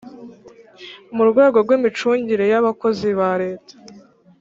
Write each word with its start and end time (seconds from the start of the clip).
mu 1.15 1.23
rwego 1.29 1.57
rw 1.63 1.69
imicungire 1.77 2.45
y 2.51 2.55
abakozi 2.59 3.07
ba 3.19 3.31
Leta 3.41 3.73